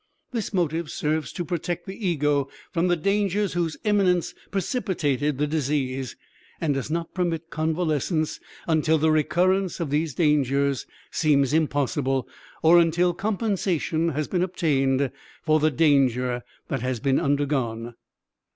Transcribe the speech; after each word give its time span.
This 0.31 0.51
motive 0.51 0.89
serves 0.89 1.31
to 1.33 1.45
protect 1.45 1.85
the 1.85 2.07
ego 2.09 2.49
from 2.71 2.87
the 2.87 2.95
dangers 2.95 3.53
whose 3.53 3.77
imminence 3.83 4.33
precipitated 4.49 5.37
the 5.37 5.45
disease, 5.45 6.15
and 6.59 6.73
does 6.73 6.89
not 6.89 7.13
permit 7.13 7.51
convalescence 7.51 8.39
until 8.65 8.97
the 8.97 9.11
recurrence 9.11 9.79
of 9.79 9.91
these 9.91 10.15
dangers 10.15 10.87
seems 11.11 11.53
impossible, 11.53 12.27
or 12.63 12.79
until 12.79 13.13
compensation 13.13 14.09
has 14.09 14.27
been 14.27 14.41
obtained 14.41 15.11
for 15.43 15.59
the 15.59 15.69
danger 15.69 16.41
that 16.67 16.81
has 16.81 16.99
been 16.99 17.19
undergone. 17.19 17.93